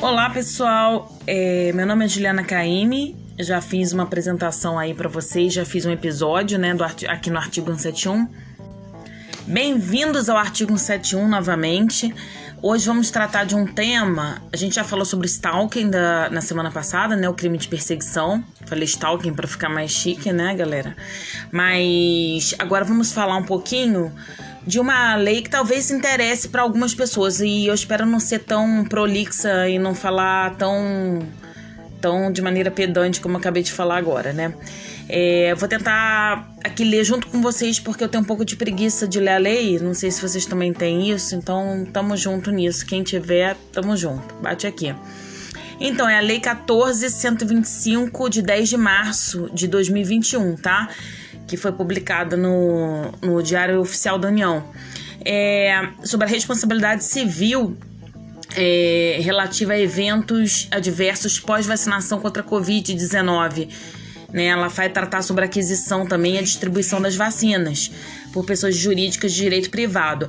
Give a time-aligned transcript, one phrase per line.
[0.00, 5.52] Olá pessoal, é, meu nome é Juliana Caime, já fiz uma apresentação aí para vocês,
[5.52, 8.28] já fiz um episódio né, do, aqui no artigo 171.
[9.44, 12.14] Bem-vindos ao artigo 171 novamente.
[12.62, 14.40] Hoje vamos tratar de um tema.
[14.52, 17.28] A gente já falou sobre stalking da, na semana passada, né?
[17.28, 18.42] O crime de perseguição.
[18.66, 20.96] Falei stalking para ficar mais chique, né, galera?
[21.50, 24.12] Mas agora vamos falar um pouquinho
[24.68, 28.84] de uma lei que talvez interesse para algumas pessoas e eu espero não ser tão
[28.84, 31.26] prolixa e não falar tão
[32.02, 34.52] tão de maneira pedante como eu acabei de falar agora, né?
[35.08, 39.08] É, vou tentar aqui ler junto com vocês porque eu tenho um pouco de preguiça
[39.08, 39.78] de ler a lei.
[39.78, 42.84] Não sei se vocês também têm isso, então tamo junto nisso.
[42.84, 44.34] Quem tiver, tamo junto.
[44.34, 44.94] Bate aqui.
[45.80, 50.88] Então, é a Lei 14.125 de 10 de março de 2021, tá?
[51.48, 54.62] Que foi publicada no, no Diário Oficial da União,
[55.24, 57.76] é, sobre a responsabilidade civil
[58.54, 63.68] é, relativa a eventos adversos pós-vacinação contra a Covid-19.
[64.30, 67.90] Né, ela vai tratar sobre a aquisição também e a distribuição das vacinas
[68.30, 70.28] por pessoas jurídicas de direito privado.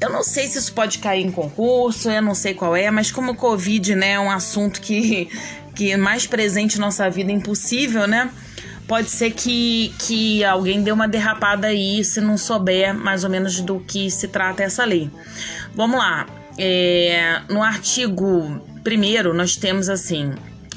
[0.00, 3.10] Eu não sei se isso pode cair em concurso, eu não sei qual é, mas
[3.10, 5.28] como o Covid né, é um assunto que,
[5.76, 8.30] que é mais presente na nossa vida impossível, né?
[8.86, 13.60] Pode ser que, que alguém dê uma derrapada aí se não souber mais ou menos
[13.60, 15.10] do que se trata essa lei.
[15.74, 16.26] Vamos lá.
[16.58, 20.32] É, no artigo 1 nós temos assim.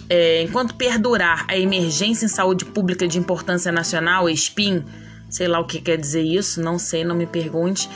[0.09, 4.85] É, enquanto perdurar a emergência em saúde pública de importância nacional, SPIN,
[5.30, 7.89] sei lá o que quer dizer isso, não sei, não me pergunte,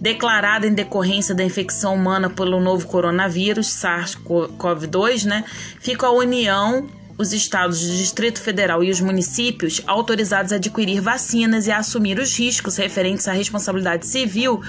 [0.00, 5.44] declarada em decorrência da infecção humana pelo novo coronavírus, SARS-CoV-2, né,
[5.80, 6.86] fica a União
[7.18, 12.18] os estados do Distrito Federal e os municípios autorizados a adquirir vacinas e a assumir
[12.18, 14.62] os riscos referentes à responsabilidade civil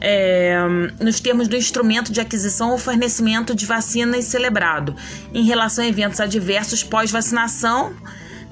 [0.00, 0.56] é,
[1.00, 4.94] nos termos do instrumento de aquisição ou fornecimento de vacinas celebrado
[5.32, 7.92] em relação a eventos adversos pós-vacinação,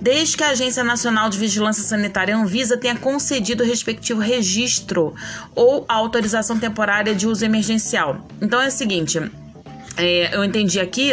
[0.01, 5.15] desde que a Agência Nacional de Vigilância Sanitária Anvisa tenha concedido o respectivo registro
[5.55, 8.27] ou autorização temporária de uso emergencial.
[8.41, 9.21] Então é o seguinte.
[9.97, 11.13] É, eu entendi aqui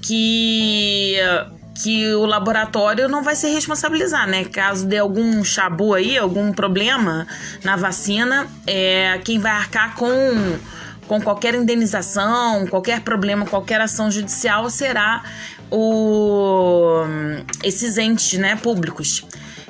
[0.00, 1.16] que
[1.82, 4.44] que o laboratório não vai se responsabilizar, né?
[4.44, 7.26] Caso dê algum chabu aí, algum problema
[7.62, 10.08] na vacina, é quem vai arcar com
[11.06, 15.22] com qualquer indenização, qualquer problema, qualquer ação judicial será
[15.70, 17.04] o
[17.62, 19.24] esses entes, né, públicos.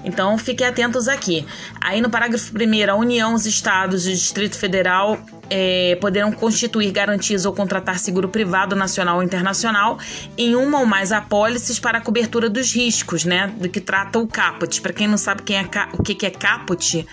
[0.04, 1.44] Então fiquem atentos aqui.
[1.80, 5.18] Aí no parágrafo 1, a União, os Estados e o Distrito Federal
[5.50, 9.98] é, poderão constituir garantias ou contratar seguro privado nacional ou internacional
[10.36, 13.52] em uma ou mais apólices para a cobertura dos riscos, né?
[13.58, 14.80] Do que trata o caput.
[14.80, 17.06] Para quem não sabe quem é, o que, é caput,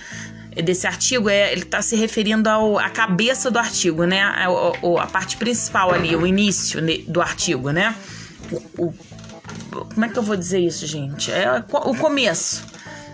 [0.63, 4.21] desse artigo é ele está se referindo ao, à cabeça do artigo, né?
[4.21, 7.95] A, a, a, parte principal ali, o início do artigo, né?
[8.51, 8.94] O, o,
[9.71, 11.31] como é que eu vou dizer isso, gente?
[11.31, 12.73] É o começo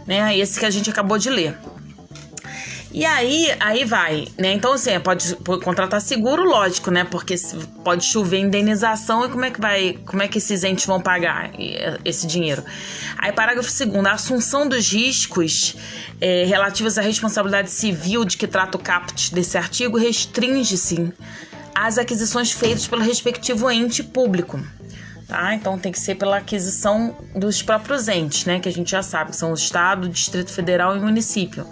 [0.10, 0.36] né?
[0.36, 1.56] Esse que a gente acabou de ler.
[2.92, 4.52] E aí, aí vai, né?
[4.54, 7.04] Então, assim, pode, pode, contratar seguro, lógico, né?
[7.04, 7.36] Porque
[7.84, 11.52] pode chover indenização e como é que vai, como é que esses entes vão pagar
[12.04, 12.64] esse dinheiro?
[13.18, 15.76] Aí, parágrafo segundo, a assunção dos riscos
[16.20, 21.14] é, relativos à responsabilidade civil de que trata o caput desse artigo restringe-se
[21.76, 24.60] às aquisições feitas pelo respectivo ente público
[25.28, 25.54] tá?
[25.54, 28.60] Então tem que ser pela aquisição dos próprios entes, né?
[28.60, 31.68] Que a gente já sabe, que são o Estado, Distrito Federal e município.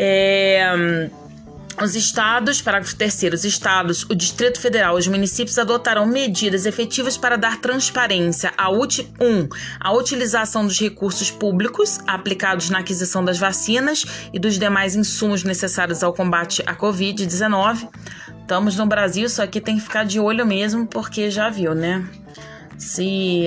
[0.00, 1.10] É,
[1.82, 7.36] os estados, parágrafo 3 os estados, o Distrito Federal os municípios adotarão medidas efetivas para
[7.36, 9.48] dar transparência a, uti, um,
[9.80, 16.02] a utilização dos recursos públicos aplicados na aquisição das vacinas e dos demais insumos necessários
[16.02, 17.88] ao combate à Covid-19.
[18.40, 22.08] Estamos no Brasil, só que tem que ficar de olho mesmo, porque já viu, né?
[22.78, 23.46] se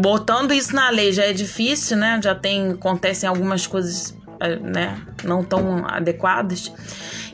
[0.00, 2.20] botando isso na lei já é difícil, né?
[2.22, 4.17] Já tem acontecem algumas coisas, eh,
[4.60, 6.72] né, não tão adequadas.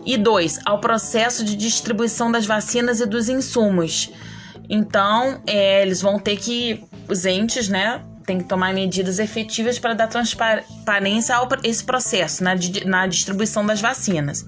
[0.05, 4.11] E dois, ao processo de distribuição das vacinas e dos insumos.
[4.69, 9.95] Então, é, eles vão ter que os entes, né, tem que tomar medidas efetivas para
[9.95, 12.55] dar transparência a esse processo na,
[12.87, 14.45] na distribuição das vacinas.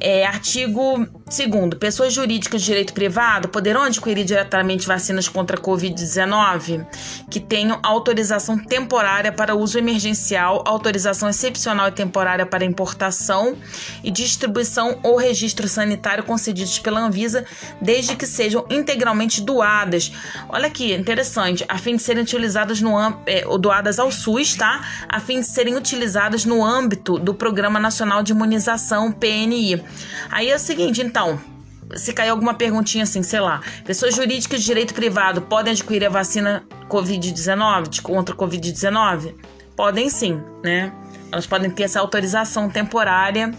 [0.00, 6.86] É, artigo 2 pessoas jurídicas de direito privado poderão adquirir diretamente vacinas contra a Covid-19
[7.30, 13.56] que tenham autorização temporária para uso emergencial, autorização excepcional e temporária para importação
[14.04, 17.44] e distribuição ou registro sanitário concedidos pela Anvisa,
[17.80, 20.12] desde que sejam integralmente doadas.
[20.48, 22.92] Olha aqui, interessante, a fim de serem utilizadas no
[23.26, 24.82] é, doadas ao SUS, tá?
[25.08, 29.82] A fim de serem utilizadas no âmbito do Programa Nacional de Imunização, PNI.
[30.30, 31.21] Aí é o seguinte, então,
[31.94, 36.10] se cair alguma perguntinha assim, sei lá, pessoas jurídicas de direito privado podem adquirir a
[36.10, 39.34] vacina Covid-19, contra Covid-19?
[39.76, 40.92] Podem sim, né?
[41.30, 43.50] Elas podem ter essa autorização temporária,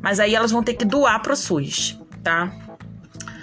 [0.00, 2.52] mas aí elas vão ter que doar para o SUS, tá?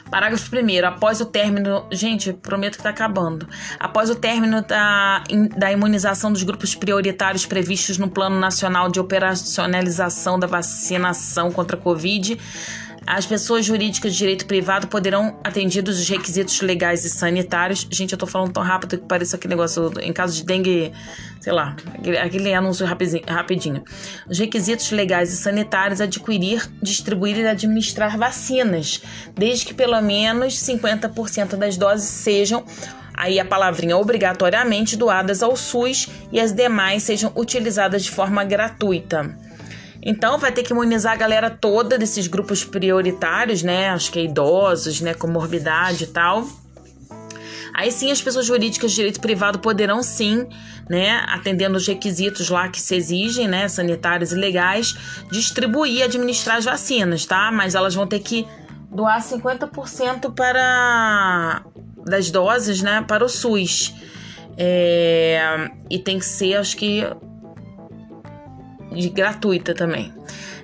[0.10, 0.86] Parágrafo 1.
[0.86, 1.86] Após o término.
[1.92, 3.50] Gente, prometo que está acabando.
[3.78, 5.24] Após o término da,
[5.58, 11.80] da imunização dos grupos prioritários previstos no Plano Nacional de Operacionalização da Vacinação contra a
[11.80, 12.40] Covid
[13.08, 17.88] as pessoas jurídicas de direito privado poderão, atendidos os requisitos legais e sanitários.
[17.92, 20.92] Gente, eu tô falando tão rápido que parece aquele negócio em caso de dengue,
[21.40, 23.84] sei lá, aquele, aquele anúncio rapidinho.
[24.28, 29.02] Os requisitos legais e sanitários adquirir, distribuir e administrar vacinas,
[29.36, 32.66] desde que pelo menos 50% das doses sejam
[33.14, 39.38] aí a palavrinha obrigatoriamente doadas ao SUS e as demais sejam utilizadas de forma gratuita.
[40.06, 43.90] Então vai ter que imunizar a galera toda desses grupos prioritários, né?
[43.90, 45.16] Acho que é idosos, né?
[45.16, 46.48] Comorbidade e tal.
[47.74, 50.48] Aí sim as pessoas jurídicas de direito privado poderão sim,
[50.90, 54.96] né, atendendo os requisitos lá que se exigem, né, sanitários e legais,
[55.30, 57.52] distribuir e administrar as vacinas, tá?
[57.52, 58.48] Mas elas vão ter que
[58.90, 61.64] doar 50% para
[62.06, 63.94] das doses, né, para o SUS.
[64.58, 67.04] É, e tem que ser, acho que
[68.96, 70.14] de gratuita também.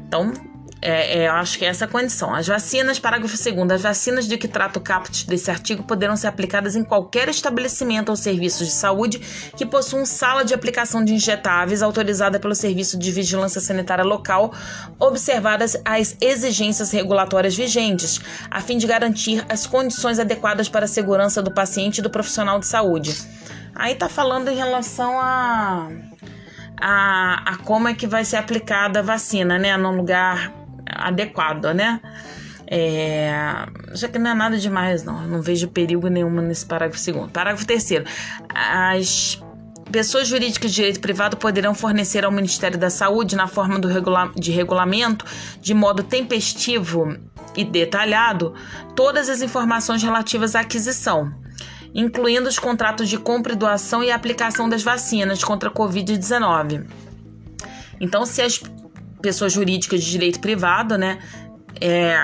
[0.07, 0.33] Então,
[0.81, 2.33] é, é, eu acho que é essa a condição.
[2.33, 6.25] As vacinas, parágrafo 2 as vacinas de que trata o caput desse artigo poderão ser
[6.25, 9.19] aplicadas em qualquer estabelecimento ou serviço de saúde
[9.55, 14.51] que possuam sala de aplicação de injetáveis autorizada pelo Serviço de Vigilância Sanitária Local,
[14.99, 18.19] observadas as exigências regulatórias vigentes,
[18.49, 22.59] a fim de garantir as condições adequadas para a segurança do paciente e do profissional
[22.59, 23.15] de saúde.
[23.75, 25.89] Aí tá falando em relação a
[26.81, 29.77] a, a como é que vai ser aplicada a vacina, né?
[29.77, 30.51] Num lugar
[30.85, 32.01] adequado, né?
[32.65, 33.33] É,
[33.93, 35.21] já que não é nada demais, não.
[35.27, 37.29] Não vejo perigo nenhum nesse parágrafo segundo.
[37.29, 38.05] Parágrafo terceiro.
[38.49, 39.41] As
[39.91, 44.31] pessoas jurídicas de direito privado poderão fornecer ao Ministério da Saúde, na forma do regula
[44.35, 45.25] de regulamento,
[45.59, 47.15] de modo tempestivo
[47.55, 48.53] e detalhado,
[48.95, 51.40] todas as informações relativas à aquisição
[51.93, 56.85] incluindo os contratos de compra e doação e aplicação das vacinas contra a Covid-19.
[57.99, 58.61] Então, se as
[59.21, 61.19] pessoas jurídicas de direito privado, né,
[61.79, 62.17] é,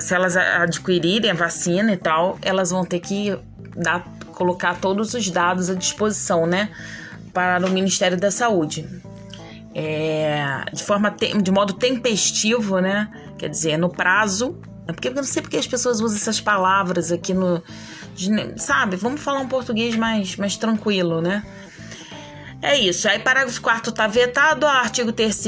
[0.00, 3.36] se elas adquirirem a vacina e tal, elas vão ter que
[3.76, 6.70] dar, colocar todos os dados à disposição, né,
[7.32, 8.88] para o Ministério da Saúde.
[9.74, 13.10] É, de forma de modo tempestivo, né?
[13.36, 14.58] Quer dizer, no prazo.
[14.86, 17.62] É porque eu não sei porque as pessoas usam essas palavras aqui no,
[18.56, 18.96] sabe?
[18.96, 21.42] Vamos falar um português mais, mais tranquilo, né?
[22.62, 23.08] É isso.
[23.08, 24.66] Aí, parágrafo 4 está vetado.
[24.66, 25.46] Artigo 3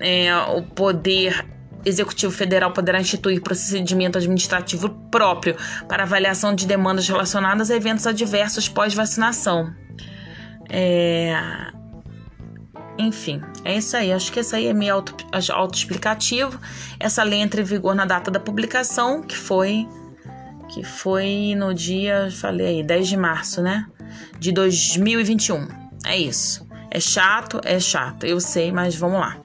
[0.00, 1.44] é, o poder
[1.84, 5.56] Executivo Federal poderá instituir procedimento administrativo próprio
[5.86, 9.74] para avaliação de demandas relacionadas a eventos adversos pós-vacinação.
[10.70, 11.34] É...
[12.98, 14.12] Enfim, é isso aí.
[14.12, 15.14] Acho que essa aí é meio auto,
[15.52, 16.58] autoexplicativo.
[16.98, 19.86] Essa lei entra em vigor na data da publicação, que foi
[20.68, 23.86] que foi no dia, falei aí, 10 de março, né?
[24.40, 25.68] De 2021.
[26.04, 26.66] É isso.
[26.90, 29.43] É chato, é chato, eu sei, mas vamos lá.